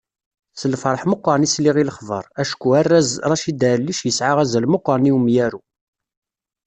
S 0.59 0.61
lferḥ 0.71 1.01
meqqren 1.05 1.47
i 1.47 1.49
sliɣ 1.53 1.75
i 1.77 1.83
lexbar, 1.89 2.25
acku 2.41 2.67
arraz 2.79 3.09
Racid 3.29 3.61
Ɛellic 3.71 3.99
yesɛa 4.03 4.33
azal 4.43 4.65
meqqren 4.67 5.09
i 5.09 5.11
umyaru. 5.17 5.61